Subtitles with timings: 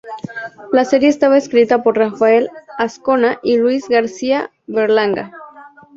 [0.71, 5.31] La serie estaba escrita por Rafael Azcona y Luis García Berlanga.